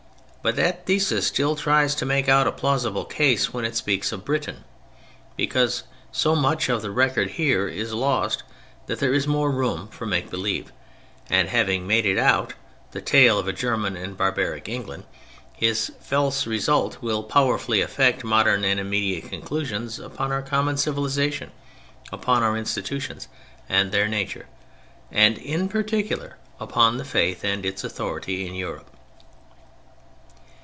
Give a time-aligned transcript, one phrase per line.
[0.43, 4.25] But that thesis still tries to make out a plausible case when it speaks of
[4.25, 4.63] Britain,
[5.37, 8.41] because so much of the record here is lost
[8.87, 10.73] that there is more room for make believe;
[11.29, 12.55] and having made it out,
[12.89, 15.03] the tale of a German and barbaric England,
[15.55, 21.51] his false result will powerfully affect modern and immediate conclusions upon our common civilization,
[22.11, 23.27] upon our institutions,
[23.69, 24.47] and their nature,
[25.11, 28.87] and in particular upon the Faith and its authority in Europe.